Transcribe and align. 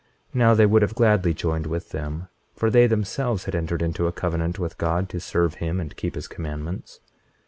Now 0.33 0.55
they 0.55 0.65
would 0.65 0.81
have 0.81 0.95
gladly 0.95 1.31
joined 1.31 1.67
with 1.67 1.89
them, 1.91 2.27
for 2.55 2.71
they 2.71 2.87
themselves 2.87 3.43
had 3.43 3.53
entered 3.53 3.83
into 3.83 4.07
a 4.07 4.11
covenant 4.11 4.57
with 4.57 4.79
God 4.79 5.09
to 5.09 5.19
serve 5.19 5.53
him 5.61 5.79
and 5.79 5.95
keep 5.95 6.15
his 6.15 6.27
commandments. 6.27 7.01